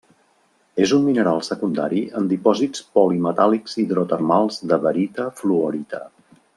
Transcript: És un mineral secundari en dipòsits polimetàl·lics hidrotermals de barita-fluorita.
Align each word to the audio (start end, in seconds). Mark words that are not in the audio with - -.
És 0.85 0.93
un 0.95 1.03
mineral 1.09 1.41
secundari 1.47 2.01
en 2.21 2.31
dipòsits 2.31 2.83
polimetàl·lics 2.97 3.79
hidrotermals 3.85 4.61
de 4.73 4.83
barita-fluorita. 4.89 6.05